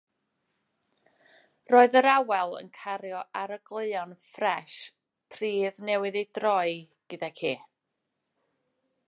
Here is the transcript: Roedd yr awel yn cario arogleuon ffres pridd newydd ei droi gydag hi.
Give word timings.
Roedd 1.73 1.97
yr 2.01 2.07
awel 2.13 2.55
yn 2.61 2.71
cario 2.77 3.19
arogleuon 3.43 4.17
ffres 4.23 4.75
pridd 5.37 5.83
newydd 5.91 6.19
ei 6.23 6.27
droi 6.41 6.75
gydag 7.15 7.45
hi. 7.51 7.55